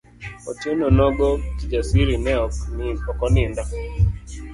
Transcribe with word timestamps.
Otieno 0.51 0.85
nogo 0.99 1.27
Kijasiri 1.57 2.15
ne 2.25 2.33
oko 3.11 3.25
nindo. 3.33 3.63